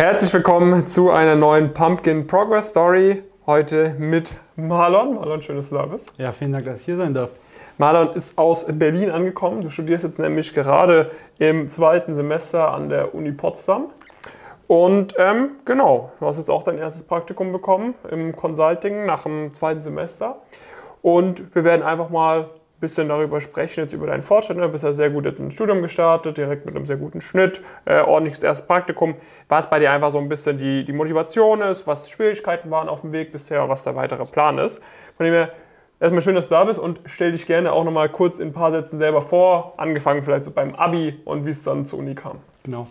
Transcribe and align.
Herzlich 0.00 0.32
willkommen 0.32 0.88
zu 0.88 1.10
einer 1.10 1.34
neuen 1.34 1.74
Pumpkin 1.74 2.26
Progress 2.26 2.70
Story. 2.70 3.22
Heute 3.44 3.94
mit 3.98 4.34
Marlon. 4.56 5.16
Marlon, 5.16 5.42
schön, 5.42 5.56
dass 5.56 5.68
du 5.68 5.74
da 5.74 5.84
bist. 5.84 6.10
Ja, 6.16 6.32
vielen 6.32 6.52
Dank, 6.52 6.64
dass 6.64 6.78
ich 6.78 6.86
hier 6.86 6.96
sein 6.96 7.12
darf. 7.12 7.28
Marlon 7.76 8.14
ist 8.14 8.38
aus 8.38 8.64
Berlin 8.66 9.10
angekommen. 9.10 9.60
Du 9.60 9.68
studierst 9.68 10.04
jetzt 10.04 10.18
nämlich 10.18 10.54
gerade 10.54 11.10
im 11.38 11.68
zweiten 11.68 12.14
Semester 12.14 12.72
an 12.72 12.88
der 12.88 13.14
Uni 13.14 13.32
Potsdam. 13.32 13.90
Und 14.66 15.12
ähm, 15.18 15.50
genau, 15.66 16.10
du 16.18 16.24
hast 16.24 16.38
jetzt 16.38 16.48
auch 16.48 16.62
dein 16.62 16.78
erstes 16.78 17.02
Praktikum 17.02 17.52
bekommen 17.52 17.92
im 18.10 18.34
Consulting 18.34 19.04
nach 19.04 19.24
dem 19.24 19.52
zweiten 19.52 19.82
Semester. 19.82 20.36
Und 21.02 21.54
wir 21.54 21.62
werden 21.62 21.82
einfach 21.82 22.08
mal 22.08 22.48
bisschen 22.80 23.08
darüber 23.08 23.40
sprechen, 23.40 23.80
jetzt 23.80 23.92
über 23.92 24.06
deinen 24.06 24.22
Fortschritt. 24.22 24.58
Du 24.58 24.68
bist 24.68 24.84
ja 24.84 24.92
sehr 24.92 25.10
gut 25.10 25.26
ins 25.26 25.54
Studium 25.54 25.82
gestartet, 25.82 26.36
direkt 26.36 26.66
mit 26.66 26.74
einem 26.74 26.86
sehr 26.86 26.96
guten 26.96 27.20
Schnitt, 27.20 27.62
äh, 27.84 28.00
ordentliches 28.00 28.42
erstes 28.42 28.66
Praktikum. 28.66 29.14
Was 29.48 29.68
bei 29.68 29.78
dir 29.78 29.90
einfach 29.92 30.10
so 30.10 30.18
ein 30.18 30.28
bisschen 30.28 30.56
die, 30.56 30.84
die 30.84 30.92
Motivation 30.92 31.60
ist, 31.60 31.86
was 31.86 32.10
Schwierigkeiten 32.10 32.70
waren 32.70 32.88
auf 32.88 33.02
dem 33.02 33.12
Weg 33.12 33.32
bisher, 33.32 33.68
was 33.68 33.84
der 33.84 33.96
weitere 33.96 34.24
Plan 34.24 34.58
ist. 34.58 34.82
Von 35.16 35.26
dem 35.26 35.34
her, 35.34 35.50
erstmal 36.00 36.22
schön, 36.22 36.34
dass 36.34 36.48
du 36.48 36.54
da 36.54 36.64
bist 36.64 36.78
und 36.78 37.00
stell 37.04 37.32
dich 37.32 37.46
gerne 37.46 37.72
auch 37.72 37.84
nochmal 37.84 38.08
kurz 38.08 38.38
in 38.38 38.48
ein 38.48 38.52
paar 38.52 38.72
Sätzen 38.72 38.98
selber 38.98 39.22
vor, 39.22 39.74
angefangen 39.76 40.22
vielleicht 40.22 40.44
so 40.44 40.50
beim 40.50 40.74
Abi 40.74 41.20
und 41.24 41.46
wie 41.46 41.50
es 41.50 41.62
dann 41.62 41.84
zur 41.84 41.98
Uni 41.98 42.14
kam. 42.14 42.38
Genau. 42.64 42.86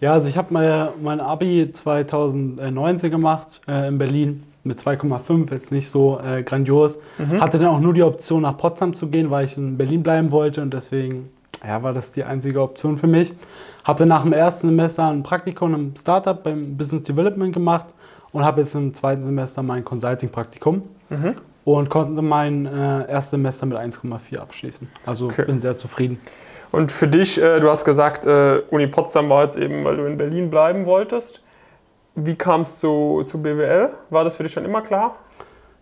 Ja, 0.00 0.12
also 0.14 0.28
ich 0.28 0.36
habe 0.36 0.48
mein, 0.50 0.88
mein 1.00 1.20
Abi 1.20 1.70
2019 1.72 3.10
gemacht 3.10 3.60
äh, 3.68 3.88
in 3.88 3.98
Berlin 3.98 4.51
mit 4.64 4.80
2,5, 4.80 5.52
jetzt 5.52 5.72
nicht 5.72 5.88
so 5.90 6.20
äh, 6.24 6.42
grandios. 6.42 6.98
Mhm. 7.18 7.40
Hatte 7.40 7.58
dann 7.58 7.68
auch 7.68 7.80
nur 7.80 7.94
die 7.94 8.02
Option, 8.02 8.42
nach 8.42 8.56
Potsdam 8.56 8.94
zu 8.94 9.08
gehen, 9.08 9.30
weil 9.30 9.46
ich 9.46 9.56
in 9.56 9.76
Berlin 9.76 10.02
bleiben 10.02 10.30
wollte 10.30 10.62
und 10.62 10.72
deswegen 10.72 11.30
ja, 11.66 11.82
war 11.82 11.92
das 11.92 12.12
die 12.12 12.24
einzige 12.24 12.60
Option 12.60 12.98
für 12.98 13.06
mich. 13.06 13.32
Hatte 13.84 14.06
nach 14.06 14.22
dem 14.22 14.32
ersten 14.32 14.68
Semester 14.68 15.08
ein 15.08 15.22
Praktikum 15.22 15.74
im 15.74 15.94
Startup 15.96 16.40
beim 16.42 16.76
Business 16.76 17.02
Development 17.02 17.52
gemacht 17.52 17.86
und 18.32 18.44
habe 18.44 18.60
jetzt 18.60 18.74
im 18.74 18.94
zweiten 18.94 19.22
Semester 19.22 19.62
mein 19.62 19.84
Consulting-Praktikum 19.84 20.82
mhm. 21.10 21.34
und 21.64 21.90
konnte 21.90 22.22
mein 22.22 22.66
äh, 22.66 23.08
erstes 23.08 23.30
Semester 23.30 23.66
mit 23.66 23.78
1,4 23.78 24.38
abschließen. 24.38 24.88
Also 25.06 25.26
okay. 25.26 25.44
bin 25.44 25.60
sehr 25.60 25.76
zufrieden. 25.76 26.18
Und 26.70 26.90
für 26.90 27.06
dich, 27.06 27.40
äh, 27.40 27.60
du 27.60 27.68
hast 27.68 27.84
gesagt, 27.84 28.24
äh, 28.24 28.62
Uni 28.70 28.86
Potsdam 28.86 29.28
war 29.28 29.44
jetzt 29.44 29.56
eben, 29.56 29.84
weil 29.84 29.96
du 29.96 30.06
in 30.06 30.16
Berlin 30.16 30.50
bleiben 30.50 30.86
wolltest. 30.86 31.42
Wie 32.14 32.34
kam 32.34 32.62
es 32.62 32.78
zu, 32.78 33.24
zu 33.26 33.40
BWL? 33.40 33.90
War 34.10 34.24
das 34.24 34.36
für 34.36 34.42
dich 34.42 34.52
schon 34.52 34.64
immer 34.64 34.82
klar? 34.82 35.16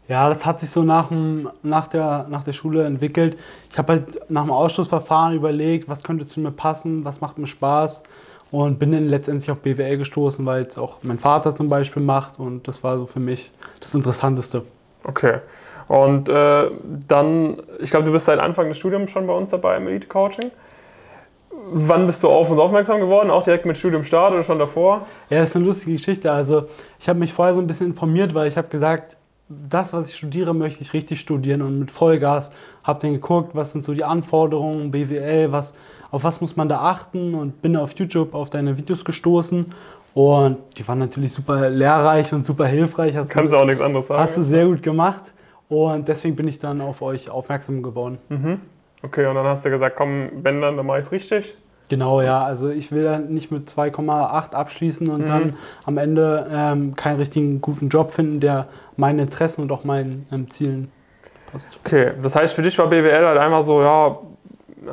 Ja, 0.08 0.28
das 0.28 0.44
hat 0.44 0.60
sich 0.60 0.70
so 0.70 0.82
nach, 0.82 1.08
dem, 1.08 1.50
nach, 1.62 1.86
der, 1.86 2.26
nach 2.28 2.42
der 2.42 2.52
Schule 2.52 2.84
entwickelt. 2.84 3.38
Ich 3.70 3.78
habe 3.78 3.92
halt 3.92 4.30
nach 4.30 4.42
dem 4.42 4.50
Ausschlussverfahren 4.50 5.34
überlegt, 5.34 5.88
was 5.88 6.02
könnte 6.02 6.26
zu 6.26 6.40
mir 6.40 6.50
passen, 6.50 7.04
was 7.04 7.20
macht 7.20 7.38
mir 7.38 7.46
Spaß 7.46 8.02
und 8.50 8.78
bin 8.78 8.92
dann 8.92 9.08
letztendlich 9.08 9.50
auf 9.50 9.60
BWL 9.60 9.98
gestoßen, 9.98 10.44
weil 10.44 10.62
es 10.62 10.78
auch 10.78 10.96
mein 11.02 11.18
Vater 11.18 11.54
zum 11.54 11.68
Beispiel 11.68 12.02
macht 12.02 12.38
und 12.38 12.66
das 12.66 12.82
war 12.82 12.98
so 12.98 13.06
für 13.06 13.20
mich 13.20 13.52
das 13.80 13.94
Interessanteste. 13.94 14.64
Okay. 15.04 15.38
Und 15.86 16.28
äh, 16.28 16.70
dann, 17.08 17.62
ich 17.80 17.90
glaube, 17.90 18.04
du 18.04 18.12
bist 18.12 18.24
seit 18.24 18.38
Anfang 18.38 18.68
des 18.68 18.78
Studiums 18.78 19.10
schon 19.10 19.26
bei 19.26 19.32
uns 19.32 19.50
dabei 19.50 19.76
im 19.76 19.86
Elite 19.88 20.08
Coaching. 20.08 20.50
Wann 21.72 22.06
bist 22.06 22.22
du 22.22 22.28
auf 22.28 22.50
uns 22.50 22.58
aufmerksam 22.58 23.00
geworden? 23.00 23.30
Auch 23.30 23.44
direkt 23.44 23.64
mit 23.64 23.76
Studium 23.76 24.02
Start 24.02 24.32
oder 24.32 24.42
schon 24.42 24.58
davor? 24.58 25.06
Ja, 25.28 25.40
das 25.40 25.50
ist 25.50 25.56
eine 25.56 25.66
lustige 25.66 25.92
Geschichte. 25.92 26.30
Also 26.32 26.64
ich 26.98 27.08
habe 27.08 27.18
mich 27.18 27.32
vorher 27.32 27.54
so 27.54 27.60
ein 27.60 27.66
bisschen 27.66 27.86
informiert, 27.88 28.34
weil 28.34 28.48
ich 28.48 28.56
habe 28.56 28.68
gesagt, 28.68 29.16
das, 29.48 29.92
was 29.92 30.08
ich 30.08 30.16
studiere, 30.16 30.54
möchte 30.54 30.82
ich 30.82 30.92
richtig 30.92 31.20
studieren 31.20 31.62
und 31.62 31.78
mit 31.78 31.90
Vollgas. 31.90 32.52
Habe 32.84 33.00
dann 33.00 33.12
geguckt, 33.12 33.50
was 33.54 33.72
sind 33.72 33.84
so 33.84 33.94
die 33.94 34.04
Anforderungen, 34.04 34.90
BWL, 34.90 35.52
was, 35.52 35.74
auf 36.10 36.24
was 36.24 36.40
muss 36.40 36.56
man 36.56 36.68
da 36.68 36.80
achten 36.82 37.34
und 37.34 37.60
bin 37.62 37.76
auf 37.76 37.92
YouTube 37.96 38.34
auf 38.34 38.50
deine 38.50 38.76
Videos 38.76 39.04
gestoßen 39.04 39.66
und 40.14 40.58
die 40.76 40.86
waren 40.86 40.98
natürlich 40.98 41.32
super 41.32 41.70
lehrreich 41.70 42.32
und 42.32 42.44
super 42.44 42.66
hilfreich. 42.66 43.16
Hast 43.16 43.30
Kannst 43.30 43.52
du 43.52 43.56
auch 43.56 43.64
nichts 43.64 43.80
anderes 43.80 44.06
sagen. 44.06 44.20
Hast 44.20 44.36
du 44.36 44.42
sehr 44.42 44.66
gut 44.66 44.82
gemacht 44.82 45.22
und 45.68 46.08
deswegen 46.08 46.36
bin 46.36 46.48
ich 46.48 46.58
dann 46.58 46.80
auf 46.80 47.02
euch 47.02 47.30
aufmerksam 47.30 47.82
geworden. 47.82 48.18
Mhm. 48.28 48.60
Okay, 49.02 49.26
und 49.26 49.34
dann 49.34 49.46
hast 49.46 49.64
du 49.64 49.70
gesagt, 49.70 49.96
komm, 49.96 50.30
wenn 50.42 50.60
dann, 50.60 50.76
dann 50.76 50.86
mach 50.86 50.98
ich 50.98 51.10
richtig. 51.10 51.56
Genau, 51.90 52.22
ja. 52.22 52.42
Also 52.42 52.70
ich 52.70 52.90
will 52.92 53.18
nicht 53.18 53.50
mit 53.50 53.68
2,8 53.68 54.54
abschließen 54.54 55.10
und 55.10 55.22
mhm. 55.22 55.26
dann 55.26 55.56
am 55.84 55.98
Ende 55.98 56.46
ähm, 56.50 56.96
keinen 56.96 57.16
richtigen 57.16 57.60
guten 57.60 57.90
Job 57.90 58.12
finden, 58.12 58.40
der 58.40 58.68
meinen 58.96 59.18
Interessen 59.18 59.62
und 59.62 59.72
auch 59.72 59.84
meinen 59.84 60.26
ähm, 60.32 60.50
Zielen 60.50 60.90
passt. 61.52 61.78
Okay, 61.84 62.12
das 62.22 62.34
heißt 62.36 62.54
für 62.54 62.62
dich 62.62 62.78
war 62.78 62.88
BWL 62.88 63.26
halt 63.26 63.38
einfach 63.38 63.62
so, 63.62 63.82
ja, 63.82 64.16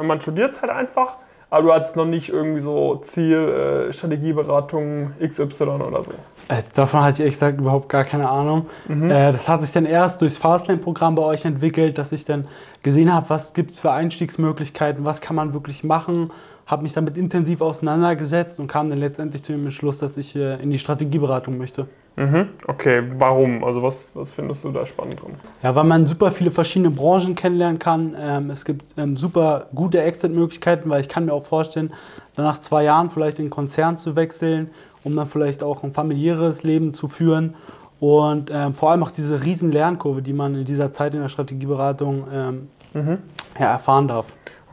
man 0.02 0.20
studiert 0.20 0.52
es 0.52 0.62
halt 0.62 0.72
einfach 0.72 1.18
aber 1.50 1.64
du 1.64 1.74
hattest 1.74 1.96
noch 1.96 2.06
nicht 2.06 2.30
irgendwie 2.30 2.60
so 2.60 2.98
Ziel, 2.98 3.88
äh, 3.90 3.94
Strategieberatung 3.94 5.14
XY 5.26 5.64
oder 5.64 6.04
so. 6.04 6.12
Äh, 6.50 6.64
davon 6.76 7.02
hatte 7.02 7.14
ich 7.14 7.20
ehrlich 7.22 7.36
gesagt 7.36 7.60
überhaupt 7.60 7.88
gar 7.88 8.04
keine 8.04 8.30
Ahnung. 8.30 8.68
Mhm. 8.88 9.10
Äh, 9.10 9.32
das 9.32 9.48
hat 9.48 9.62
sich 9.62 9.72
dann 9.72 9.86
erst 9.86 10.22
durchs 10.22 10.38
Fastlane-Programm 10.38 11.16
bei 11.16 11.24
euch 11.24 11.46
entwickelt, 11.46 11.98
dass 11.98 12.12
ich 12.12 12.26
dann 12.26 12.48
gesehen 12.84 13.14
habe, 13.14 13.30
was 13.30 13.54
gibt 13.54 13.72
es 13.72 13.80
für 13.80 13.92
Einstiegsmöglichkeiten, 13.92 15.06
was 15.06 15.22
kann 15.22 15.38
man 15.38 15.54
wirklich 15.54 15.86
machen, 15.86 16.32
habe 16.68 16.84
mich 16.84 16.94
damit 16.94 17.18
intensiv 17.18 17.62
auseinandergesetzt 17.62 18.60
und 18.60 18.68
kam 18.68 18.90
dann 18.90 19.00
letztendlich 19.00 19.42
zu 19.42 19.54
dem 19.54 19.64
Entschluss, 19.64 20.00
dass 20.00 20.18
ich 20.18 20.36
äh, 20.36 20.62
in 20.62 20.70
die 20.70 20.78
Strategieberatung 20.78 21.58
möchte. 21.58 21.88
Mhm. 22.18 22.50
Okay, 22.68 23.04
warum? 23.18 23.64
Also 23.64 23.82
was, 23.82 24.12
was 24.16 24.32
findest 24.32 24.66
du 24.66 24.72
da 24.72 24.86
spannend 24.86 25.22
drin? 25.22 25.36
Ja, 25.64 25.74
weil 25.76 25.86
man 25.86 26.06
super 26.06 26.32
viele 26.32 26.52
verschiedene 26.52 26.92
Branchen 26.92 27.36
kennenlernen 27.36 27.80
kann. 27.80 28.16
Ähm, 28.20 28.50
es 28.50 28.66
gibt 28.66 28.84
ähm, 28.98 29.16
super 29.16 29.68
gute 29.74 30.02
Exit-Möglichkeiten, 30.02 30.90
weil 30.90 31.00
ich 31.00 31.08
kann 31.08 31.26
mir 31.26 31.34
auch 31.34 31.46
vorstellen, 31.46 31.94
dann 32.36 32.46
nach 32.46 32.60
zwei 32.60 32.84
Jahren 32.84 33.12
vielleicht 33.12 33.40
in 33.40 33.46
den 33.46 33.52
Konzern 33.52 33.98
zu 33.98 34.16
wechseln, 34.16 34.72
um 35.04 35.16
dann 35.16 35.28
vielleicht 35.28 35.64
auch 35.64 35.84
ein 35.84 35.94
familiäres 35.94 36.64
Leben 36.64 36.94
zu 36.94 37.08
führen. 37.08 37.56
Und 38.00 38.50
ähm, 38.52 38.74
vor 38.74 38.92
allem 38.92 39.04
auch 39.04 39.12
diese 39.12 39.44
riesen 39.44 39.72
Lernkurve, 39.72 40.22
die 40.22 40.34
man 40.34 40.54
in 40.56 40.66
dieser 40.66 40.92
Zeit 40.92 41.14
in 41.14 41.22
der 41.22 41.30
Strategieberatung 41.30 42.28
ähm, 42.34 42.68
mhm. 42.94 43.18
ja, 43.58 43.72
erfahren 43.72 44.08
darf. 44.08 44.26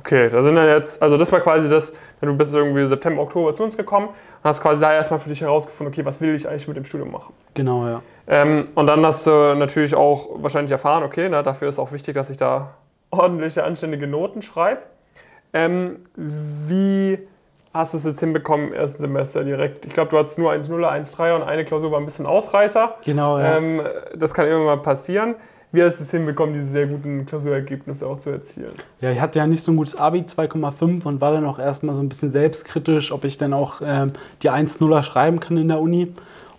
Okay, 0.05 0.29
da 0.29 0.43
sind 0.43 0.55
dann 0.55 0.69
jetzt, 0.69 1.01
also 1.01 1.17
das 1.17 1.33
war 1.33 1.41
quasi 1.41 1.67
das, 1.67 1.95
du 2.21 2.37
bist 2.37 2.55
irgendwie 2.55 2.87
September, 2.87 3.23
Oktober 3.23 3.55
zu 3.55 3.63
uns 3.63 3.75
gekommen 3.75 4.09
und 4.09 4.45
hast 4.45 4.61
quasi 4.61 4.79
da 4.79 4.93
erstmal 4.93 5.19
für 5.19 5.31
dich 5.31 5.41
herausgefunden, 5.41 5.95
okay, 5.95 6.05
was 6.05 6.21
will 6.21 6.35
ich 6.35 6.47
eigentlich 6.47 6.69
mit 6.69 6.77
dem 6.77 6.85
Studium 6.85 7.11
machen? 7.11 7.33
Genau, 7.55 7.87
ja. 7.87 8.03
Ähm, 8.27 8.69
und 8.75 8.87
dann 8.87 9.05
hast 9.07 9.27
du 9.27 9.55
natürlich 9.55 9.95
auch 9.95 10.29
wahrscheinlich 10.43 10.73
erfahren, 10.73 11.05
okay, 11.05 11.29
na, 11.31 11.43
dafür 11.43 11.71
ist 11.71 11.79
auch 11.79 11.91
wichtig, 11.93 12.15
dass 12.15 12.29
ich 12.29 12.37
da 12.37 12.75
ordentliche, 13.11 13.65
anständige 13.65 14.07
Noten 14.07 14.43
schreibe. 14.43 14.83
Ähm, 15.55 16.01
wie 16.17 17.19
hast 17.73 17.95
du 17.95 17.99
es 17.99 18.05
jetzt 18.05 18.21
hinbekommen 18.21 18.69
im 18.69 18.73
ersten 18.75 19.01
Semester 19.01 19.43
direkt? 19.43 19.87
Ich 19.87 19.95
glaube, 19.95 20.11
du 20.11 20.19
hattest 20.19 20.39
nur 20.39 20.53
1,0, 20.53 20.85
1,3 20.85 21.35
und 21.35 21.43
eine 21.45 21.65
Klausur 21.65 21.91
war 21.91 21.99
ein 21.99 22.05
bisschen 22.05 22.27
Ausreißer. 22.27 22.97
Genau, 23.07 23.39
ja. 23.39 23.57
Ähm, 23.57 23.81
das 24.15 24.35
kann 24.35 24.47
immer 24.49 24.65
mal 24.65 24.83
passieren. 24.83 25.37
Wie 25.75 25.83
hast 25.83 25.99
du 25.99 26.05
es 26.05 26.13
hinbekommen, 26.13 26.55
diese 26.55 26.69
sehr 26.69 26.87
guten 26.87 27.27
Klausurergebnisse 27.27 28.07
auch 28.07 28.19
zu 28.19 28.31
erzielen? 28.31 28.75
Ja, 29.01 29.11
ich 29.11 29.21
hatte 29.21 29.41
ja 29.41 29.47
nicht 29.49 29.65
so 29.65 29.73
ein 29.73 29.77
gutes 29.77 29.97
Abi, 29.97 30.21
2,5 30.21 31.05
und 31.05 31.21
war 31.21 31.33
dann 31.33 31.45
auch 31.45 31.59
erstmal 31.59 31.97
so 31.97 32.01
ein 32.01 32.09
bisschen 32.09 32.29
selbstkritisch, 32.29 33.11
ob 33.11 33.25
ich 33.25 33.39
dann 33.39 33.53
auch 33.53 33.83
ähm, 33.85 34.13
die 34.45 34.53
1,0er 34.53 35.03
schreiben 35.03 35.41
kann 35.41 35.57
in 35.57 35.67
der 35.67 35.81
Uni. 35.81 36.13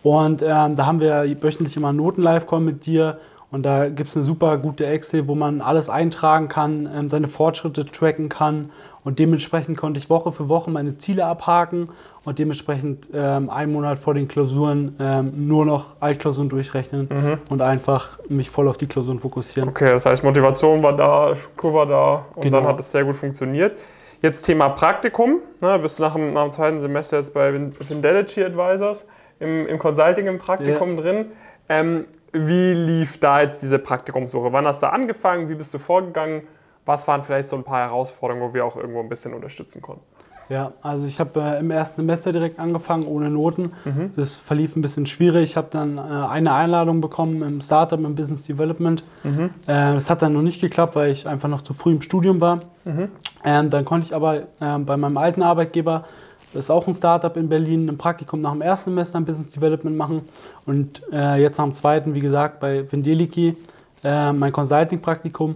Und 0.03 0.41
ähm, 0.41 0.75
da 0.75 0.85
haben 0.85 0.99
wir 0.99 1.23
wöchentlich 1.41 1.77
immer 1.77 1.87
einen 1.87 1.97
Noten-Live-Call 1.99 2.59
mit 2.59 2.85
dir 2.85 3.17
und 3.51 3.65
da 3.65 3.87
gibt 3.87 4.09
es 4.09 4.17
eine 4.17 4.25
super 4.25 4.57
gute 4.57 4.85
Excel, 4.85 5.29
wo 5.29 5.35
man 5.35 5.61
alles 5.61 5.87
eintragen 5.87 6.49
kann, 6.49 6.89
ähm, 6.93 7.09
seine 7.09 7.29
Fortschritte 7.29 7.85
tracken 7.85 8.27
kann 8.27 8.69
und 9.05 9.19
dementsprechend 9.19 9.77
konnte 9.77 9.99
ich 9.99 10.09
Woche 10.09 10.31
für 10.33 10.49
Woche 10.49 10.69
meine 10.69 10.97
Ziele 10.97 11.25
abhaken 11.25 11.89
und 12.25 12.39
dementsprechend 12.39 13.07
ähm, 13.13 13.49
einen 13.49 13.71
Monat 13.71 13.99
vor 13.99 14.15
den 14.15 14.27
Klausuren 14.27 14.95
ähm, 14.99 15.47
nur 15.47 15.63
noch 15.63 15.95
Altklausuren 16.01 16.49
durchrechnen 16.49 17.07
mhm. 17.09 17.37
und 17.49 17.61
einfach 17.61 18.19
mich 18.27 18.49
voll 18.49 18.67
auf 18.67 18.77
die 18.77 18.87
Klausuren 18.87 19.19
fokussieren. 19.19 19.69
Okay, 19.69 19.91
das 19.91 20.07
heißt, 20.07 20.23
Motivation 20.23 20.83
war 20.83 20.97
da, 20.97 21.35
Struktur 21.35 21.73
war 21.75 21.85
da 21.85 22.25
und 22.35 22.41
genau. 22.41 22.57
dann 22.57 22.67
hat 22.67 22.79
es 22.79 22.91
sehr 22.91 23.05
gut 23.05 23.15
funktioniert. 23.15 23.75
Jetzt 24.21 24.41
Thema 24.41 24.69
Praktikum. 24.69 25.39
Ne, 25.61 25.77
bist 25.77 25.99
nach 25.99 26.15
dem, 26.15 26.33
nach 26.33 26.41
dem 26.41 26.51
zweiten 26.51 26.79
Semester 26.79 27.17
jetzt 27.17 27.31
bei 27.31 27.51
Fidelity 27.87 28.43
Advisors 28.43 29.07
im, 29.39 29.67
im 29.67 29.77
Consulting 29.77 30.25
im 30.25 30.39
Praktikum 30.39 30.95
ja. 30.95 31.01
drin. 31.01 31.25
Ähm, 31.69 32.05
wie 32.31 32.73
lief 32.73 33.19
da 33.19 33.41
jetzt 33.41 33.61
diese 33.61 33.77
Praktikumssuche? 33.77 34.51
Wann 34.51 34.65
hast 34.65 34.81
du 34.81 34.91
angefangen? 34.91 35.47
Wie 35.47 35.55
bist 35.55 35.73
du 35.75 35.77
vorgegangen? 35.77 36.47
Was 36.85 37.07
waren 37.07 37.23
vielleicht 37.23 37.47
so 37.47 37.55
ein 37.55 37.63
paar 37.63 37.79
Herausforderungen, 37.79 38.47
wo 38.47 38.53
wir 38.53 38.65
auch 38.65 38.75
irgendwo 38.75 38.99
ein 38.99 39.09
bisschen 39.09 39.33
unterstützen 39.33 39.81
konnten? 39.81 40.03
Ja, 40.49 40.73
also 40.83 41.05
ich 41.05 41.19
habe 41.19 41.41
äh, 41.41 41.59
im 41.59 41.71
ersten 41.71 42.01
Semester 42.01 42.31
direkt 42.31 42.59
angefangen 42.59 43.07
ohne 43.07 43.29
Noten. 43.31 43.71
Mhm. 43.83 44.11
Das 44.15 44.37
verlief 44.37 44.75
ein 44.75 44.81
bisschen 44.81 45.07
schwierig. 45.07 45.43
Ich 45.51 45.57
habe 45.57 45.69
dann 45.71 45.97
äh, 45.97 46.01
eine 46.01 46.53
Einladung 46.53 47.01
bekommen 47.01 47.41
im 47.41 47.61
Startup, 47.61 47.99
im 47.99 48.13
Business 48.13 48.43
Development. 48.43 49.03
Mhm. 49.23 49.49
Äh, 49.65 49.95
das 49.95 50.09
hat 50.09 50.21
dann 50.21 50.33
noch 50.33 50.43
nicht 50.43 50.61
geklappt, 50.61 50.95
weil 50.95 51.11
ich 51.11 51.27
einfach 51.27 51.49
noch 51.49 51.61
zu 51.63 51.73
früh 51.73 51.93
im 51.93 52.01
Studium 52.01 52.41
war. 52.41 52.59
Mhm. 52.83 53.09
Ähm, 53.43 53.69
dann 53.71 53.85
konnte 53.85 54.05
ich 54.05 54.15
aber 54.15 54.43
ähm, 54.61 54.85
bei 54.85 54.97
meinem 54.97 55.17
alten 55.17 55.41
Arbeitgeber, 55.41 56.05
das 56.53 56.65
ist 56.65 56.69
auch 56.69 56.87
ein 56.87 56.93
Startup 56.93 57.35
in 57.35 57.49
Berlin, 57.49 57.89
ein 57.89 57.97
Praktikum 57.97 58.41
nach 58.41 58.51
dem 58.51 58.61
ersten 58.61 58.91
Semester 58.91 59.17
im 59.17 59.25
Business 59.25 59.49
Development 59.51 59.97
machen. 59.97 60.29
Und 60.67 61.01
äh, 61.11 61.41
jetzt 61.41 61.57
nach 61.57 61.65
dem 61.65 61.73
zweiten, 61.73 62.13
wie 62.13 62.21
gesagt, 62.21 62.59
bei 62.59 62.89
Vindeliki 62.89 63.57
äh, 64.03 64.31
mein 64.31 64.53
Consulting-Praktikum. 64.53 65.55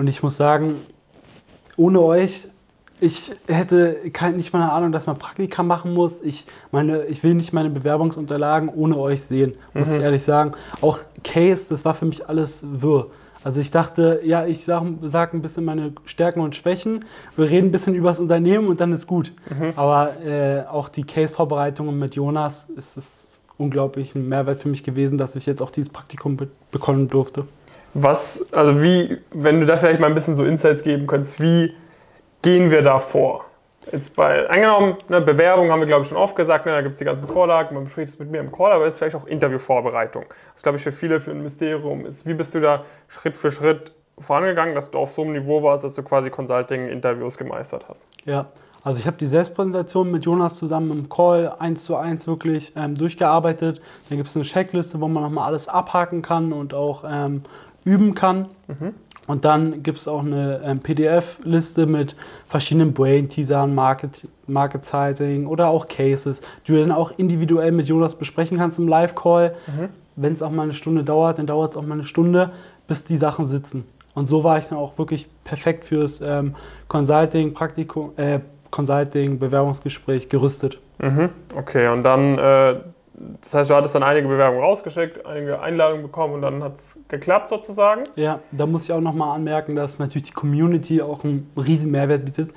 Und 0.00 0.08
ich 0.08 0.22
muss 0.22 0.38
sagen, 0.38 0.76
ohne 1.76 2.00
euch 2.00 2.48
ich 3.02 3.32
hätte 3.46 3.96
kein, 4.12 4.36
nicht 4.36 4.52
mal 4.52 4.62
eine 4.62 4.72
Ahnung, 4.72 4.92
dass 4.92 5.06
man 5.06 5.18
Praktika 5.18 5.62
machen 5.62 5.92
muss. 5.92 6.22
Ich, 6.22 6.46
meine, 6.70 7.04
ich 7.04 7.22
will 7.22 7.34
nicht 7.34 7.52
meine 7.52 7.68
Bewerbungsunterlagen 7.68 8.70
ohne 8.70 8.96
euch 8.96 9.22
sehen, 9.22 9.54
muss 9.74 9.88
mhm. 9.88 9.96
ich 9.96 10.00
ehrlich 10.02 10.22
sagen. 10.22 10.52
Auch 10.80 11.00
Case, 11.22 11.66
das 11.68 11.84
war 11.84 11.92
für 11.92 12.06
mich 12.06 12.28
alles 12.28 12.62
wirr. 12.62 13.08
Also 13.42 13.60
ich 13.60 13.70
dachte, 13.70 14.20
ja, 14.24 14.46
ich 14.46 14.64
sage 14.64 14.96
sag 15.02 15.34
ein 15.34 15.42
bisschen 15.42 15.64
meine 15.64 15.92
Stärken 16.06 16.40
und 16.40 16.56
Schwächen, 16.56 17.04
wir 17.36 17.50
reden 17.50 17.68
ein 17.68 17.72
bisschen 17.72 17.94
über 17.94 18.08
das 18.08 18.20
Unternehmen 18.20 18.68
und 18.68 18.80
dann 18.80 18.94
ist 18.94 19.06
gut. 19.06 19.32
Mhm. 19.50 19.72
Aber 19.76 20.22
äh, 20.24 20.64
auch 20.66 20.88
die 20.88 21.04
Case-Vorbereitungen 21.04 21.98
mit 21.98 22.14
Jonas 22.14 22.68
ist 22.76 22.96
es 22.96 23.40
unglaublich 23.58 24.14
ein 24.14 24.26
Mehrwert 24.28 24.60
für 24.60 24.68
mich 24.68 24.82
gewesen, 24.82 25.18
dass 25.18 25.36
ich 25.36 25.44
jetzt 25.44 25.60
auch 25.60 25.70
dieses 25.70 25.90
Praktikum 25.90 26.38
be 26.38 26.48
bekommen 26.70 27.08
durfte. 27.08 27.46
Was, 27.94 28.46
also 28.52 28.82
wie, 28.82 29.18
wenn 29.32 29.60
du 29.60 29.66
da 29.66 29.76
vielleicht 29.76 30.00
mal 30.00 30.06
ein 30.06 30.14
bisschen 30.14 30.36
so 30.36 30.44
Insights 30.44 30.82
geben 30.82 31.06
könntest, 31.06 31.40
wie 31.40 31.74
gehen 32.42 32.70
wir 32.70 32.82
da 32.82 32.98
vor? 32.98 33.44
Jetzt 33.90 34.14
bei, 34.14 34.48
angenommen, 34.48 34.96
ne, 35.08 35.20
Bewerbung 35.20 35.70
haben 35.70 35.80
wir 35.80 35.86
glaube 35.86 36.02
ich 36.02 36.08
schon 36.08 36.18
oft 36.18 36.36
gesagt, 36.36 36.66
ne, 36.66 36.72
da 36.72 36.82
gibt 36.82 36.92
es 36.92 36.98
die 37.00 37.04
ganzen 37.04 37.26
Vorlagen, 37.26 37.74
man 37.74 37.84
bespricht 37.84 38.10
es 38.10 38.18
mit 38.18 38.30
mir 38.30 38.38
im 38.38 38.52
Call, 38.52 38.72
aber 38.72 38.86
es 38.86 38.94
ist 38.94 38.98
vielleicht 38.98 39.16
auch 39.16 39.26
Interviewvorbereitung. 39.26 40.26
Das 40.52 40.62
glaube 40.62 40.78
ich 40.78 40.84
für 40.84 40.92
viele, 40.92 41.18
für 41.20 41.32
ein 41.32 41.42
Mysterium 41.42 42.06
ist, 42.06 42.26
wie 42.26 42.34
bist 42.34 42.54
du 42.54 42.60
da 42.60 42.84
Schritt 43.08 43.36
für 43.36 43.50
Schritt 43.50 43.92
vorangegangen, 44.18 44.74
dass 44.74 44.90
du 44.90 44.98
auf 44.98 45.10
so 45.10 45.22
einem 45.22 45.32
Niveau 45.32 45.62
warst, 45.62 45.82
dass 45.82 45.94
du 45.94 46.02
quasi 46.02 46.30
Consulting-Interviews 46.30 47.38
gemeistert 47.38 47.86
hast? 47.88 48.06
Ja, 48.24 48.46
also 48.82 48.98
ich 48.98 49.06
habe 49.06 49.16
die 49.16 49.26
Selbstpräsentation 49.26 50.10
mit 50.10 50.24
Jonas 50.24 50.56
zusammen 50.56 50.90
im 50.92 51.08
Call 51.08 51.52
eins 51.58 51.84
zu 51.84 51.96
eins 51.96 52.26
wirklich 52.26 52.72
ähm, 52.76 52.94
durchgearbeitet. 52.94 53.80
Dann 54.08 54.18
gibt 54.18 54.28
es 54.28 54.36
eine 54.36 54.44
Checkliste, 54.44 55.00
wo 55.00 55.08
man 55.08 55.22
nochmal 55.22 55.46
alles 55.46 55.68
abhaken 55.68 56.22
kann 56.22 56.52
und 56.52 56.72
auch 56.72 57.04
ähm, 57.06 57.42
üben 57.84 58.14
kann. 58.14 58.46
Mhm. 58.68 58.94
Und 59.26 59.44
dann 59.44 59.84
gibt 59.84 59.98
es 59.98 60.08
auch 60.08 60.24
eine 60.24 60.60
ähm, 60.64 60.80
PDF-Liste 60.80 61.86
mit 61.86 62.16
verschiedenen 62.48 62.92
Brain-Teasern, 62.92 63.74
Market, 63.74 64.26
Market 64.48 64.84
Sizing 64.84 65.46
oder 65.46 65.68
auch 65.68 65.86
Cases, 65.86 66.40
die 66.66 66.72
du 66.72 66.80
dann 66.80 66.90
auch 66.90 67.12
individuell 67.16 67.70
mit 67.70 67.86
Jonas 67.86 68.16
besprechen 68.16 68.58
kannst 68.58 68.78
im 68.78 68.88
Live-Call. 68.88 69.54
Mhm. 69.68 69.88
Wenn 70.16 70.32
es 70.32 70.42
auch 70.42 70.50
mal 70.50 70.64
eine 70.64 70.74
Stunde 70.74 71.04
dauert, 71.04 71.38
dann 71.38 71.46
dauert 71.46 71.72
es 71.72 71.76
auch 71.76 71.86
mal 71.86 71.94
eine 71.94 72.04
Stunde, 72.04 72.50
bis 72.88 73.04
die 73.04 73.16
Sachen 73.16 73.46
sitzen. 73.46 73.84
Und 74.14 74.26
so 74.26 74.42
war 74.42 74.58
ich 74.58 74.66
dann 74.66 74.78
auch 74.78 74.98
wirklich 74.98 75.28
perfekt 75.44 75.84
fürs 75.84 76.20
ähm, 76.20 76.56
Consulting, 76.88 77.54
Praktikum, 77.54 78.10
äh, 78.16 78.40
Consulting, 78.72 79.38
Bewerbungsgespräch 79.38 80.28
gerüstet. 80.28 80.80
Mhm. 80.98 81.28
Okay, 81.56 81.88
und 81.88 82.02
dann 82.02 82.38
äh 82.38 82.76
das 83.40 83.54
heißt, 83.54 83.70
du 83.70 83.74
hattest 83.74 83.94
dann 83.94 84.02
einige 84.02 84.28
Bewerbungen 84.28 84.62
rausgeschickt, 84.62 85.26
einige 85.26 85.60
Einladungen 85.60 86.02
bekommen 86.02 86.34
und 86.34 86.42
dann 86.42 86.62
hat 86.62 86.78
es 86.78 86.98
geklappt 87.08 87.50
sozusagen. 87.50 88.04
Ja, 88.16 88.40
da 88.50 88.66
muss 88.66 88.84
ich 88.84 88.92
auch 88.92 89.00
nochmal 89.00 89.34
anmerken, 89.34 89.76
dass 89.76 89.98
natürlich 89.98 90.28
die 90.28 90.32
Community 90.32 91.02
auch 91.02 91.22
einen 91.22 91.50
riesen 91.56 91.90
Mehrwert 91.90 92.24
bietet, 92.24 92.50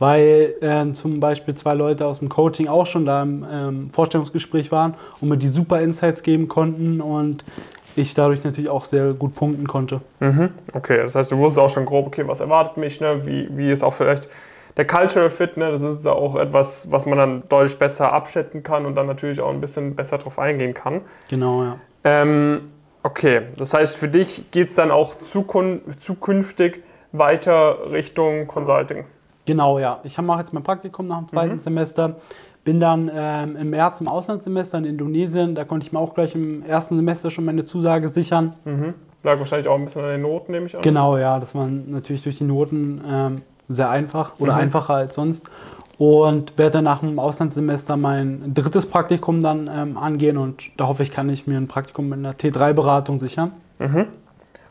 weil 0.00 0.54
äh, 0.60 0.92
zum 0.92 1.20
Beispiel 1.20 1.54
zwei 1.54 1.74
Leute 1.74 2.06
aus 2.06 2.18
dem 2.18 2.28
Coaching 2.28 2.66
auch 2.66 2.86
schon 2.86 3.06
da 3.06 3.22
im 3.22 3.46
ähm, 3.50 3.90
Vorstellungsgespräch 3.90 4.72
waren 4.72 4.94
und 5.20 5.28
mir 5.28 5.36
die 5.36 5.48
super 5.48 5.80
Insights 5.80 6.22
geben 6.22 6.48
konnten 6.48 7.00
und 7.00 7.44
ich 7.94 8.14
dadurch 8.14 8.42
natürlich 8.42 8.70
auch 8.70 8.84
sehr 8.84 9.12
gut 9.12 9.34
punkten 9.34 9.66
konnte. 9.66 10.00
Mhm. 10.18 10.50
Okay, 10.72 10.98
das 11.02 11.14
heißt, 11.14 11.30
du 11.30 11.38
wusstest 11.38 11.64
auch 11.64 11.70
schon 11.70 11.84
grob, 11.84 12.08
okay, 12.08 12.26
was 12.26 12.40
erwartet 12.40 12.76
mich, 12.76 13.00
ne? 13.00 13.24
wie, 13.24 13.48
wie 13.56 13.70
ist 13.70 13.84
auch 13.84 13.92
vielleicht 13.92 14.28
der 14.76 14.86
Cultural 14.86 15.30
Fit, 15.30 15.56
ne, 15.56 15.70
das 15.72 15.82
ist 15.82 16.06
auch 16.06 16.36
etwas, 16.36 16.90
was 16.90 17.06
man 17.06 17.18
dann 17.18 17.42
deutlich 17.48 17.78
besser 17.78 18.12
abschätzen 18.12 18.62
kann 18.62 18.86
und 18.86 18.94
dann 18.94 19.06
natürlich 19.06 19.40
auch 19.40 19.50
ein 19.50 19.60
bisschen 19.60 19.94
besser 19.94 20.18
drauf 20.18 20.38
eingehen 20.38 20.74
kann. 20.74 21.02
Genau, 21.28 21.62
ja. 21.64 21.76
Ähm, 22.04 22.70
okay, 23.02 23.42
das 23.56 23.74
heißt, 23.74 23.96
für 23.96 24.08
dich 24.08 24.50
geht 24.50 24.68
es 24.68 24.74
dann 24.74 24.90
auch 24.90 25.16
zukünftig 25.18 26.82
weiter 27.12 27.90
Richtung 27.90 28.46
Consulting. 28.46 29.04
Genau, 29.46 29.78
ja. 29.78 30.00
Ich 30.04 30.16
mache 30.18 30.40
jetzt 30.40 30.52
mein 30.52 30.62
Praktikum 30.62 31.08
nach 31.08 31.18
dem 31.18 31.28
zweiten 31.28 31.54
mhm. 31.54 31.58
Semester. 31.58 32.16
Bin 32.62 32.78
dann 32.78 33.10
ähm, 33.12 33.56
im 33.56 33.70
März 33.70 34.00
im 34.00 34.08
Auslandssemester 34.08 34.78
in 34.78 34.84
Indonesien. 34.84 35.54
Da 35.54 35.64
konnte 35.64 35.86
ich 35.86 35.92
mir 35.92 35.98
auch 35.98 36.14
gleich 36.14 36.34
im 36.34 36.62
ersten 36.64 36.94
Semester 36.94 37.30
schon 37.30 37.46
meine 37.46 37.64
Zusage 37.64 38.08
sichern. 38.08 38.54
Mhm. 38.64 38.94
Lag 39.22 39.38
wahrscheinlich 39.38 39.66
auch 39.66 39.76
ein 39.76 39.84
bisschen 39.84 40.04
an 40.04 40.10
den 40.10 40.22
Noten, 40.22 40.52
nehme 40.52 40.66
ich 40.66 40.76
an. 40.76 40.82
Genau, 40.82 41.16
ja. 41.16 41.40
Das 41.40 41.54
waren 41.54 41.90
natürlich 41.90 42.22
durch 42.22 42.38
die 42.38 42.44
Noten 42.44 43.02
ähm, 43.06 43.42
sehr 43.70 43.90
einfach 43.90 44.34
oder 44.38 44.54
mhm. 44.54 44.60
einfacher 44.60 44.94
als 44.94 45.14
sonst. 45.14 45.48
Und 45.98 46.56
werde 46.56 46.78
dann 46.78 46.84
nach 46.84 47.00
dem 47.00 47.18
Auslandssemester 47.18 47.96
mein 47.96 48.54
drittes 48.54 48.86
Praktikum 48.86 49.42
dann 49.42 49.68
ähm, 49.70 49.98
angehen 49.98 50.38
und 50.38 50.62
da 50.78 50.86
hoffe 50.86 51.02
ich, 51.02 51.10
kann 51.10 51.28
ich 51.28 51.46
mir 51.46 51.58
ein 51.58 51.68
Praktikum 51.68 52.08
mit 52.08 52.18
einer 52.18 52.32
T3-Beratung 52.32 53.18
sichern. 53.18 53.52
Mhm. 53.78 54.06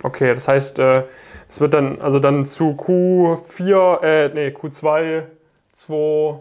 Okay, 0.02 0.34
das 0.34 0.48
heißt, 0.48 0.80
äh, 0.80 1.04
es 1.48 1.60
wird 1.62 1.74
dann 1.74 2.02
also 2.02 2.20
dann 2.20 2.46
zu 2.46 2.70
Q4, 2.72 4.02
äh, 4.02 4.30
nee, 4.34 4.48
Q2, 4.48 5.24
2, 5.74 6.40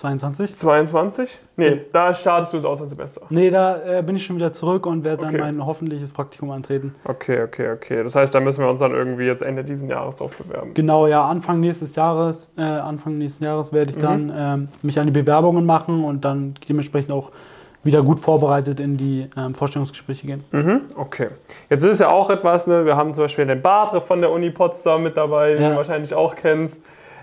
22? 0.00 0.54
22? 0.54 1.38
Nee, 1.56 1.82
da 1.92 2.14
startest 2.14 2.54
du 2.54 2.56
das 2.56 2.64
Auslandssemester. 2.64 3.20
Nee, 3.28 3.50
da 3.50 3.98
äh, 3.98 4.02
bin 4.02 4.16
ich 4.16 4.24
schon 4.24 4.36
wieder 4.36 4.50
zurück 4.50 4.86
und 4.86 5.04
werde 5.04 5.24
dann 5.24 5.34
okay. 5.34 5.42
mein 5.42 5.66
hoffentliches 5.66 6.10
Praktikum 6.10 6.50
antreten. 6.50 6.94
Okay, 7.04 7.42
okay, 7.44 7.70
okay. 7.72 8.02
Das 8.02 8.14
heißt, 8.14 8.34
da 8.34 8.40
müssen 8.40 8.64
wir 8.64 8.70
uns 8.70 8.80
dann 8.80 8.92
irgendwie 8.92 9.24
jetzt 9.24 9.42
Ende 9.42 9.62
dieses 9.62 9.86
Jahres 9.86 10.16
drauf 10.16 10.34
bewerben. 10.34 10.72
Genau, 10.72 11.06
ja, 11.06 11.28
Anfang 11.28 11.60
nächstes 11.60 11.96
Jahres, 11.96 12.50
äh, 12.56 12.62
Anfang 12.62 13.18
nächsten 13.18 13.44
Jahres 13.44 13.74
werde 13.74 13.90
ich 13.90 13.98
mhm. 13.98 14.02
dann 14.02 14.32
ähm, 14.34 14.68
mich 14.80 14.98
an 14.98 15.06
die 15.06 15.12
Bewerbungen 15.12 15.66
machen 15.66 16.02
und 16.02 16.24
dann 16.24 16.54
dementsprechend 16.66 17.12
auch 17.12 17.30
wieder 17.82 18.02
gut 18.02 18.20
vorbereitet 18.20 18.80
in 18.80 18.96
die 18.96 19.28
ähm, 19.36 19.54
Vorstellungsgespräche 19.54 20.26
gehen. 20.26 20.44
Mhm, 20.50 20.82
okay. 20.96 21.28
Jetzt 21.68 21.84
ist 21.84 22.00
ja 22.00 22.08
auch 22.08 22.30
etwas, 22.30 22.66
ne, 22.66 22.86
wir 22.86 22.96
haben 22.96 23.12
zum 23.12 23.24
Beispiel 23.24 23.44
den 23.44 23.60
Badre 23.60 24.00
von 24.00 24.22
der 24.22 24.30
Uni 24.30 24.50
Potsdam 24.50 25.02
mit 25.02 25.18
dabei, 25.18 25.52
den 25.52 25.62
ja. 25.62 25.70
du 25.70 25.76
wahrscheinlich 25.76 26.14
auch 26.14 26.36
kennst. 26.36 26.80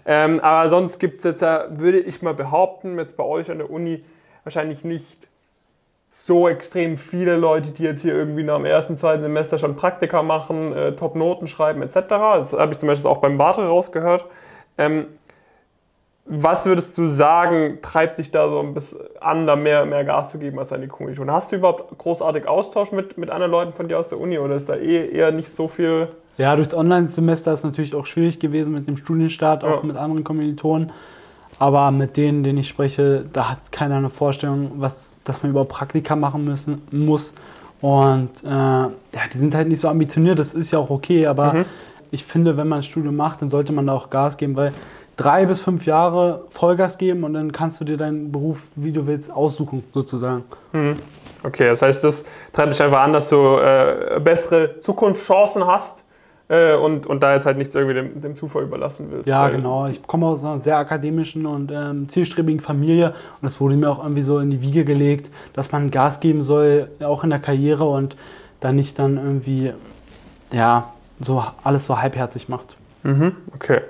Ähm, 0.09 0.39
aber 0.39 0.69
sonst 0.69 0.99
gibt 0.99 1.19
es 1.19 1.25
jetzt, 1.25 1.41
würde 1.41 1.99
ich 1.99 2.21
mal 2.21 2.33
behaupten, 2.33 2.97
jetzt 2.97 3.17
bei 3.17 3.25
euch 3.25 3.51
an 3.51 3.57
der 3.57 3.69
Uni 3.69 4.05
wahrscheinlich 4.45 4.85
nicht 4.85 5.27
so 6.09 6.47
extrem 6.47 6.97
viele 6.97 7.35
Leute, 7.35 7.71
die 7.71 7.83
jetzt 7.83 8.01
hier 8.01 8.15
irgendwie 8.15 8.43
nach 8.43 8.55
dem 8.55 8.63
ersten, 8.63 8.97
zweiten 8.97 9.21
Semester 9.21 9.59
schon 9.59 9.75
Praktika 9.75 10.23
machen, 10.23 10.73
äh, 10.73 10.93
Top-Noten 10.93 11.47
schreiben 11.47 11.81
etc. 11.81 11.95
Das 12.07 12.53
habe 12.53 12.71
ich 12.71 12.77
zum 12.77 12.87
Beispiel 12.87 13.11
auch 13.11 13.17
beim 13.17 13.37
Batre 13.37 13.67
rausgehört. 13.67 14.23
Ähm, 14.77 15.07
was 16.23 16.65
würdest 16.65 16.97
du 16.97 17.05
sagen, 17.05 17.79
treibt 17.81 18.17
dich 18.17 18.31
da 18.31 18.49
so 18.49 18.59
ein 18.59 18.73
bisschen 18.73 18.99
an, 19.19 19.45
da 19.45 19.57
mehr, 19.57 19.85
mehr 19.85 20.05
Gas 20.05 20.29
zu 20.29 20.39
geben 20.39 20.57
als 20.57 20.69
die 20.69 20.87
Kommilitonen? 20.87 21.33
Hast 21.33 21.51
du 21.51 21.57
überhaupt 21.57 21.97
großartig 21.97 22.47
Austausch 22.47 22.93
mit, 22.93 23.17
mit 23.17 23.29
anderen 23.29 23.51
Leuten 23.51 23.73
von 23.73 23.89
dir 23.89 23.99
aus 23.99 24.07
der 24.07 24.19
Uni 24.19 24.39
oder 24.39 24.55
ist 24.55 24.69
da 24.69 24.75
eh 24.75 25.09
eher 25.09 25.31
nicht 25.31 25.53
so 25.53 25.67
viel 25.67 26.09
ja, 26.37 26.55
durchs 26.55 26.73
Online-Semester 26.73 27.51
ist 27.53 27.59
es 27.59 27.65
natürlich 27.65 27.95
auch 27.95 28.05
schwierig 28.05 28.39
gewesen 28.39 28.73
mit 28.73 28.87
dem 28.87 28.97
Studienstart, 28.97 29.63
auch 29.63 29.81
ja. 29.81 29.87
mit 29.87 29.97
anderen 29.97 30.23
Kommilitonen. 30.23 30.91
Aber 31.59 31.89
mit 31.89 32.17
denen, 32.17 32.43
denen 32.43 32.59
ich 32.59 32.67
spreche, 32.67 33.25
da 33.33 33.49
hat 33.49 33.71
keiner 33.71 33.95
eine 33.95 34.11
Vorstellung, 34.11 34.73
was, 34.75 35.19
dass 35.23 35.41
man 35.41 35.51
überhaupt 35.51 35.71
Praktika 35.71 36.15
machen 36.15 36.45
müssen, 36.45 36.81
muss. 36.91 37.33
Und 37.81 38.43
äh, 38.43 38.47
ja, 38.47 38.91
die 39.33 39.37
sind 39.37 39.55
halt 39.55 39.67
nicht 39.67 39.79
so 39.79 39.87
ambitioniert, 39.87 40.37
das 40.37 40.53
ist 40.53 40.71
ja 40.71 40.79
auch 40.79 40.91
okay, 40.91 41.25
aber 41.25 41.53
mhm. 41.53 41.65
ich 42.11 42.23
finde, 42.23 42.57
wenn 42.57 42.67
man 42.67 42.79
ein 42.79 42.83
Studium 42.83 43.15
macht, 43.15 43.41
dann 43.41 43.49
sollte 43.49 43.71
man 43.71 43.87
da 43.87 43.93
auch 43.93 44.09
Gas 44.09 44.37
geben, 44.37 44.55
weil 44.55 44.71
drei 45.15 45.45
bis 45.47 45.61
fünf 45.61 45.85
Jahre 45.87 46.45
Vollgas 46.49 46.99
geben 46.99 47.23
und 47.23 47.33
dann 47.33 47.51
kannst 47.51 47.79
du 47.81 47.85
dir 47.85 47.97
deinen 47.97 48.31
Beruf, 48.31 48.63
wie 48.75 48.91
du 48.91 49.07
willst, 49.07 49.31
aussuchen, 49.31 49.83
sozusagen. 49.93 50.43
Mhm. 50.73 50.95
Okay, 51.43 51.67
das 51.67 51.81
heißt, 51.81 52.03
das 52.03 52.25
treibt 52.53 52.73
dich 52.73 52.81
einfach 52.81 53.01
an, 53.01 53.13
dass 53.13 53.29
du 53.29 53.57
äh, 53.57 54.19
bessere 54.23 54.79
Zukunftschancen 54.79 55.65
hast 55.65 56.03
äh, 56.49 56.75
und, 56.75 57.05
und 57.05 57.23
da 57.23 57.33
jetzt 57.33 57.45
halt 57.45 57.57
nichts 57.57 57.75
irgendwie 57.75 57.95
dem, 57.95 58.21
dem 58.21 58.35
Zufall 58.35 58.63
überlassen 58.63 59.07
willst. 59.11 59.27
Ja, 59.27 59.49
genau. 59.49 59.87
Ich 59.87 60.01
komme 60.03 60.27
aus 60.27 60.43
einer 60.43 60.61
sehr 60.61 60.77
akademischen 60.77 61.45
und 61.45 61.71
ähm, 61.71 62.07
zielstrebigen 62.09 62.61
Familie 62.61 63.13
und 63.41 63.47
es 63.47 63.59
wurde 63.59 63.75
mir 63.75 63.89
auch 63.89 64.01
irgendwie 64.01 64.21
so 64.21 64.39
in 64.39 64.49
die 64.49 64.61
Wiege 64.61 64.85
gelegt, 64.85 65.29
dass 65.53 65.71
man 65.71 65.91
Gas 65.91 66.19
geben 66.19 66.43
soll, 66.43 66.89
auch 67.01 67.23
in 67.23 67.29
der 67.29 67.39
Karriere 67.39 67.85
und 67.85 68.15
dann 68.59 68.75
nicht 68.75 68.97
dann 68.97 69.17
irgendwie, 69.17 69.73
ja, 70.51 70.93
so 71.19 71.43
alles 71.63 71.85
so 71.85 71.99
halbherzig 71.99 72.47
macht. 72.47 72.77
Mhm, 73.03 73.35
okay. 73.53 73.81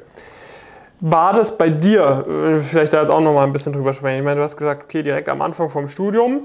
War 0.99 1.33
das 1.33 1.55
bei 1.57 1.69
dir, 1.69 2.25
äh, 2.27 2.59
vielleicht 2.59 2.93
da 2.93 3.01
jetzt 3.01 3.11
auch 3.11 3.21
nochmal 3.21 3.45
ein 3.45 3.53
bisschen 3.53 3.71
drüber 3.71 3.93
sprechen, 3.93 4.19
ich 4.19 4.25
meine, 4.25 4.37
du 4.37 4.43
hast 4.43 4.57
gesagt, 4.57 4.85
okay, 4.85 5.03
direkt 5.03 5.29
am 5.29 5.41
Anfang 5.43 5.69
vom 5.69 5.87
Studium 5.87 6.41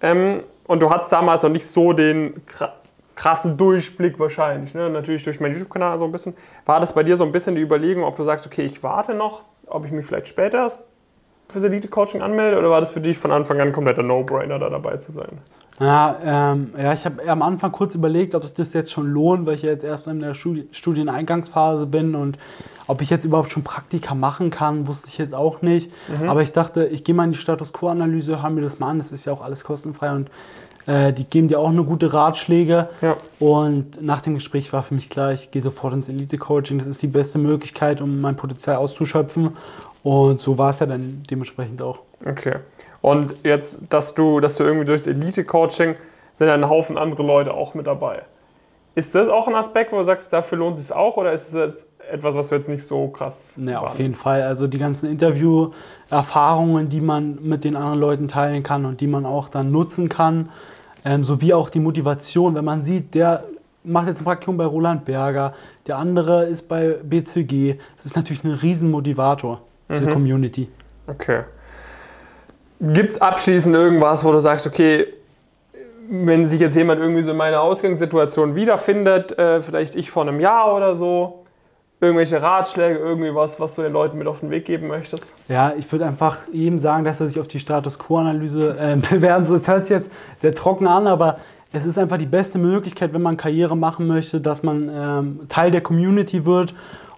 ähm, 0.00 0.44
und 0.68 0.80
du 0.80 0.90
hattest 0.90 1.10
damals 1.10 1.42
noch 1.42 1.50
nicht 1.50 1.66
so 1.66 1.92
den 1.92 2.40
krassen 3.20 3.58
Durchblick 3.58 4.18
wahrscheinlich. 4.18 4.72
Ne? 4.72 4.88
Natürlich 4.88 5.22
durch 5.24 5.40
meinen 5.40 5.52
YouTube-Kanal 5.52 5.98
so 5.98 6.06
ein 6.06 6.12
bisschen. 6.12 6.32
War 6.64 6.80
das 6.80 6.94
bei 6.94 7.02
dir 7.02 7.18
so 7.18 7.24
ein 7.24 7.32
bisschen 7.32 7.54
die 7.54 7.60
Überlegung, 7.60 8.02
ob 8.04 8.16
du 8.16 8.24
sagst, 8.24 8.46
okay, 8.46 8.62
ich 8.62 8.82
warte 8.82 9.12
noch, 9.12 9.42
ob 9.66 9.84
ich 9.84 9.92
mich 9.92 10.06
vielleicht 10.06 10.28
später 10.28 10.56
erst 10.56 10.82
fürs 11.50 11.64
Elite-Coaching 11.64 12.22
anmelde 12.22 12.58
oder 12.58 12.70
war 12.70 12.80
das 12.80 12.88
für 12.88 13.02
dich 13.02 13.18
von 13.18 13.30
Anfang 13.30 13.60
an 13.60 13.72
kompletter 13.72 14.02
No-Brainer, 14.02 14.58
da 14.58 14.70
dabei 14.70 14.96
zu 14.96 15.12
sein? 15.12 15.38
Ja, 15.78 16.16
ähm, 16.24 16.72
ja 16.78 16.94
ich 16.94 17.04
habe 17.04 17.28
am 17.28 17.42
Anfang 17.42 17.72
kurz 17.72 17.94
überlegt, 17.94 18.34
ob 18.34 18.42
sich 18.42 18.54
das 18.54 18.72
jetzt 18.72 18.90
schon 18.90 19.12
lohnt, 19.12 19.44
weil 19.44 19.56
ich 19.56 19.62
jetzt 19.62 19.84
erst 19.84 20.08
in 20.08 20.20
der 20.20 20.32
Studi 20.32 20.66
Studieneingangsphase 20.72 21.84
bin 21.84 22.14
und 22.14 22.38
ob 22.86 23.02
ich 23.02 23.10
jetzt 23.10 23.26
überhaupt 23.26 23.52
schon 23.52 23.64
Praktika 23.64 24.14
machen 24.14 24.48
kann, 24.48 24.86
wusste 24.86 25.08
ich 25.08 25.18
jetzt 25.18 25.34
auch 25.34 25.60
nicht. 25.60 25.92
Mhm. 26.08 26.30
Aber 26.30 26.40
ich 26.40 26.52
dachte, 26.52 26.86
ich 26.86 27.04
gehe 27.04 27.14
mal 27.14 27.24
in 27.24 27.32
die 27.32 27.38
Status 27.38 27.74
Quo-Analyse, 27.74 28.42
höre 28.42 28.48
mir 28.50 28.62
das 28.62 28.78
mal 28.78 28.88
an, 28.88 28.98
das 28.98 29.12
ist 29.12 29.26
ja 29.26 29.32
auch 29.34 29.42
alles 29.42 29.62
kostenfrei 29.62 30.10
und 30.12 30.30
äh, 30.90 31.12
die 31.12 31.24
geben 31.24 31.46
dir 31.46 31.60
auch 31.60 31.68
eine 31.68 31.84
gute 31.84 32.12
Ratschläge. 32.12 32.88
Ja. 33.00 33.16
Und 33.38 34.02
nach 34.02 34.22
dem 34.22 34.34
Gespräch 34.34 34.72
war 34.72 34.82
für 34.82 34.94
mich 34.94 35.08
klar, 35.08 35.32
ich 35.32 35.52
gehe 35.52 35.62
sofort 35.62 35.94
ins 35.94 36.08
Elite-Coaching. 36.08 36.78
Das 36.78 36.88
ist 36.88 37.00
die 37.00 37.06
beste 37.06 37.38
Möglichkeit, 37.38 38.00
um 38.00 38.20
mein 38.20 38.36
Potenzial 38.36 38.76
auszuschöpfen. 38.76 39.56
Und 40.02 40.40
so 40.40 40.58
war 40.58 40.70
es 40.70 40.80
ja 40.80 40.86
dann 40.86 41.22
dementsprechend 41.30 41.80
auch. 41.80 42.00
Okay. 42.26 42.56
Und 43.02 43.36
jetzt, 43.44 43.82
dass 43.88 44.14
du, 44.14 44.40
dass 44.40 44.56
du 44.56 44.64
irgendwie 44.64 44.84
durchs 44.84 45.06
Elite-Coaching 45.06 45.94
sind 46.34 46.46
ja 46.48 46.54
ein 46.54 46.68
Haufen 46.68 46.98
andere 46.98 47.22
Leute 47.22 47.54
auch 47.54 47.74
mit 47.74 47.86
dabei. 47.86 48.22
Ist 48.96 49.14
das 49.14 49.28
auch 49.28 49.46
ein 49.46 49.54
Aspekt, 49.54 49.92
wo 49.92 49.98
du 49.98 50.04
sagst, 50.04 50.32
dafür 50.32 50.58
lohnt 50.58 50.76
es 50.76 50.88
sich 50.88 50.96
auch 50.96 51.16
oder 51.16 51.32
ist 51.32 51.54
es 51.54 51.88
etwas, 52.10 52.34
was 52.34 52.50
wir 52.50 52.58
jetzt 52.58 52.68
nicht 52.68 52.84
so 52.84 53.06
krass 53.08 53.54
Ja, 53.56 53.80
auf 53.80 53.98
jeden 53.98 54.14
Fall. 54.14 54.42
Also 54.42 54.66
die 54.66 54.78
ganzen 54.78 55.08
Interview-Erfahrungen, 55.08 56.88
die 56.88 57.00
man 57.00 57.38
mit 57.42 57.62
den 57.62 57.76
anderen 57.76 58.00
Leuten 58.00 58.26
teilen 58.26 58.64
kann 58.64 58.86
und 58.86 59.00
die 59.00 59.06
man 59.06 59.24
auch 59.24 59.48
dann 59.48 59.70
nutzen 59.70 60.08
kann, 60.08 60.48
ähm, 61.04 61.24
sowie 61.24 61.52
auch 61.52 61.70
die 61.70 61.80
Motivation, 61.80 62.54
wenn 62.54 62.64
man 62.64 62.82
sieht, 62.82 63.14
der 63.14 63.44
macht 63.82 64.08
jetzt 64.08 64.20
ein 64.20 64.24
Praktikum 64.24 64.56
bei 64.56 64.66
Roland 64.66 65.04
Berger, 65.04 65.54
der 65.86 65.98
andere 65.98 66.44
ist 66.44 66.68
bei 66.68 66.96
BCG. 67.02 67.76
Das 67.96 68.06
ist 68.06 68.16
natürlich 68.16 68.44
ein 68.44 68.52
Riesenmotivator, 68.52 69.62
diese 69.88 70.06
mhm. 70.06 70.12
Community. 70.12 70.68
Okay. 71.06 71.42
Gibt 72.80 73.10
es 73.10 73.20
abschließend 73.20 73.74
irgendwas, 73.74 74.24
wo 74.24 74.32
du 74.32 74.38
sagst, 74.38 74.66
okay, 74.66 75.06
wenn 76.08 76.48
sich 76.48 76.60
jetzt 76.60 76.76
jemand 76.76 77.00
irgendwie 77.00 77.22
so 77.22 77.30
in 77.30 77.36
meiner 77.36 77.60
Ausgangssituation 77.60 78.54
wiederfindet, 78.54 79.38
äh, 79.38 79.62
vielleicht 79.62 79.94
ich 79.94 80.10
vor 80.10 80.22
einem 80.22 80.40
Jahr 80.40 80.74
oder 80.74 80.96
so, 80.96 81.39
irgendwelche 82.00 82.40
Ratschläge, 82.40 82.98
irgendwie 82.98 83.34
was, 83.34 83.60
was 83.60 83.74
du 83.74 83.82
den 83.82 83.92
Leuten 83.92 84.16
mit 84.18 84.26
auf 84.26 84.40
den 84.40 84.50
Weg 84.50 84.64
geben 84.64 84.88
möchtest? 84.88 85.36
Ja, 85.48 85.74
ich 85.76 85.90
würde 85.92 86.06
einfach 86.06 86.38
jedem 86.50 86.78
sagen, 86.78 87.04
dass 87.04 87.20
er 87.20 87.28
sich 87.28 87.38
auf 87.38 87.48
die 87.48 87.60
Status 87.60 87.98
Quo-Analyse 87.98 88.76
äh, 88.78 88.96
bewerben 89.10 89.44
soll. 89.44 89.58
Das 89.58 89.68
hört 89.68 89.86
sich 89.86 89.96
jetzt 89.96 90.10
sehr 90.38 90.54
trocken 90.54 90.86
an, 90.86 91.06
aber 91.06 91.38
es 91.72 91.86
ist 91.86 91.98
einfach 91.98 92.16
die 92.16 92.26
beste 92.26 92.58
Möglichkeit, 92.58 93.12
wenn 93.12 93.22
man 93.22 93.36
Karriere 93.36 93.76
machen 93.76 94.06
möchte, 94.06 94.40
dass 94.40 94.62
man 94.62 94.90
ähm, 94.92 95.40
Teil 95.48 95.70
der 95.70 95.82
Community 95.82 96.44
wird 96.44 96.74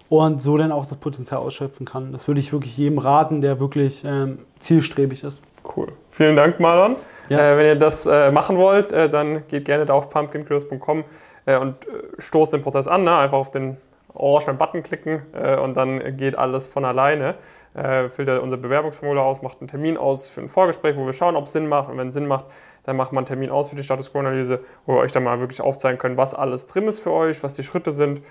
und 0.09 0.41
so 0.41 0.57
dann 0.57 0.71
auch 0.71 0.85
das 0.85 0.97
Potenzial 0.97 1.39
ausschöpfen 1.39 1.85
kann. 1.85 2.11
Das 2.11 2.27
würde 2.27 2.39
ich 2.39 2.51
wirklich 2.51 2.77
jedem 2.77 2.99
raten, 2.99 3.41
der 3.41 3.59
wirklich 3.59 4.03
ähm, 4.05 4.39
zielstrebig 4.59 5.23
ist. 5.23 5.41
Cool. 5.75 5.87
Vielen 6.11 6.35
Dank, 6.35 6.59
Marlon. 6.59 6.97
Ja. 7.29 7.39
Äh, 7.39 7.57
wenn 7.57 7.65
ihr 7.65 7.75
das 7.75 8.05
äh, 8.05 8.31
machen 8.31 8.57
wollt, 8.57 8.91
äh, 8.91 9.09
dann 9.09 9.47
geht 9.47 9.65
gerne 9.65 9.85
da 9.85 9.93
auf 9.93 10.09
pumpkincurious.com 10.09 11.03
äh, 11.45 11.57
und 11.57 11.87
äh, 11.87 12.21
stoßt 12.21 12.53
den 12.53 12.61
Prozess 12.61 12.87
an. 12.87 13.05
Ne? 13.05 13.15
Einfach 13.15 13.37
auf 13.37 13.49
den 13.49 13.77
orangenen 14.13 14.57
Button 14.57 14.83
klicken 14.83 15.23
äh, 15.33 15.57
und 15.57 15.75
dann 15.75 16.17
geht 16.17 16.37
alles 16.37 16.67
von 16.67 16.85
alleine. 16.85 17.35
füllt 17.73 18.27
er 18.27 18.43
unser 18.43 18.57
Bewerbungsformular 18.57 19.25
aus, 19.25 19.41
macht 19.41 19.59
einen 19.59 19.67
Termin 19.67 19.97
aus 19.97 20.27
für 20.27 20.41
ein 20.41 20.47
Vorgespräch, 20.47 20.95
wo 20.95 21.07
wir 21.07 21.13
schauen, 21.13 21.35
ob 21.35 21.45
es 21.45 21.53
Sinn 21.53 21.67
macht. 21.67 21.89
Und 21.89 21.97
wenn 21.97 22.09
es 22.09 22.13
Sinn 22.13 22.27
macht, 22.27 22.45
dann 22.83 22.95
macht 22.95 23.13
man 23.13 23.21
einen 23.21 23.25
Termin 23.25 23.49
aus 23.49 23.69
für 23.69 23.75
die 23.75 23.83
Status 23.83 24.11
Quo-Analyse, 24.11 24.59
wo 24.85 24.93
wir 24.93 24.99
euch 24.99 25.11
dann 25.11 25.23
mal 25.23 25.39
wirklich 25.39 25.59
aufzeigen 25.59 25.97
können, 25.97 26.15
was 26.15 26.35
alles 26.35 26.67
drin 26.67 26.87
ist 26.87 26.99
für 26.99 27.11
euch, 27.11 27.41
was 27.41 27.55
die 27.55 27.63
Schritte 27.63 27.91
sind 27.91 28.21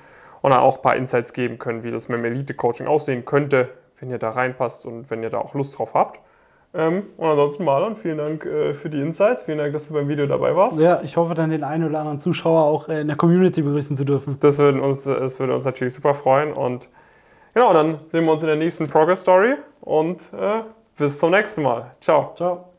und 0.43 0.51
dann 0.51 0.61
auch 0.61 0.77
ein 0.77 0.83
paar 0.83 0.97
Insights 0.97 1.33
geben 1.33 1.59
können, 1.59 1.83
wie 1.83 1.91
das 1.91 2.09
mit 2.09 2.19
dem 2.19 2.25
Elite-Coaching 2.25 2.87
aussehen 2.87 3.25
könnte, 3.25 3.71
wenn 3.99 4.11
ihr 4.11 4.19
da 4.19 4.31
reinpasst 4.31 4.85
und 4.87 5.11
wenn 5.11 5.23
ihr 5.23 5.31
da 5.31 5.39
auch 5.39 5.55
Lust 5.55 5.79
drauf 5.79 5.95
habt. 5.95 6.21
Ähm, 6.75 7.05
und 7.19 7.29
ansonsten 7.29 7.64
Marlon, 7.64 7.97
vielen 7.97 8.19
Dank 8.19 8.47
äh, 8.47 8.73
für 8.73 8.88
die 8.88 9.00
Insights. 9.00 9.43
Vielen 9.43 9.59
Dank, 9.59 9.75
dass 9.75 9.88
du 9.88 9.95
beim 9.95 10.09
Video 10.09 10.26
dabei 10.26 10.57
warst. 10.57 10.79
Ja, 10.79 11.00
ich 11.02 11.17
hoffe 11.17 11.35
dann 11.35 11.50
den 11.50 11.64
einen 11.64 11.88
oder 11.88 11.99
anderen 11.99 12.21
Zuschauer 12.21 12.62
auch 12.62 12.88
äh, 12.88 13.02
in 13.02 13.09
der 13.09 13.17
Community 13.17 13.61
begrüßen 13.61 13.97
zu 13.97 14.05
dürfen. 14.05 14.38
Das 14.41 14.59
würde 14.59 14.81
uns, 14.81 15.07
äh, 15.07 15.19
das 15.19 15.38
würde 15.38 15.55
uns 15.55 15.64
natürlich 15.64 15.93
super 15.93 16.14
freuen. 16.14 16.52
Und 16.55 16.88
genau, 17.52 17.75
dann 17.75 17.99
sehen 18.11 18.25
wir 18.25 18.33
uns 18.33 18.43
in 18.43 18.49
der 18.49 18.57
nächsten 18.57 18.88
Progress 18.88 19.21
Story 19.21 19.55
und 19.83 20.21
äh, 20.33 20.62
bis 20.97 21.19
zum 21.19 21.31
nächsten 21.31 21.62
Mal. 21.62 21.91
Ciao. 22.00 22.33
Ciao. 22.37 22.64